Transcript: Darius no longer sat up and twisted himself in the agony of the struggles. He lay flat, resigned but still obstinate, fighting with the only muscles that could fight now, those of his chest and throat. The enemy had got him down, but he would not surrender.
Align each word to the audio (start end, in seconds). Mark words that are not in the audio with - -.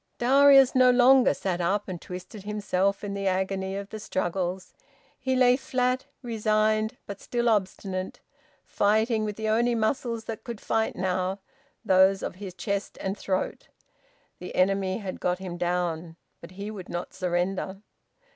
Darius 0.17 0.73
no 0.73 0.89
longer 0.89 1.31
sat 1.31 1.61
up 1.61 1.87
and 1.87 2.01
twisted 2.01 2.41
himself 2.41 3.03
in 3.03 3.13
the 3.13 3.27
agony 3.27 3.75
of 3.77 3.89
the 3.89 3.99
struggles. 3.99 4.73
He 5.19 5.35
lay 5.35 5.55
flat, 5.55 6.07
resigned 6.23 6.97
but 7.05 7.21
still 7.21 7.47
obstinate, 7.47 8.19
fighting 8.65 9.25
with 9.25 9.35
the 9.35 9.49
only 9.49 9.75
muscles 9.75 10.23
that 10.23 10.43
could 10.43 10.59
fight 10.59 10.95
now, 10.95 11.37
those 11.85 12.23
of 12.23 12.33
his 12.33 12.55
chest 12.55 12.97
and 12.99 13.15
throat. 13.15 13.67
The 14.39 14.55
enemy 14.55 14.97
had 14.97 15.19
got 15.19 15.37
him 15.37 15.55
down, 15.55 16.15
but 16.39 16.49
he 16.53 16.71
would 16.71 16.89
not 16.89 17.13
surrender. 17.13 17.83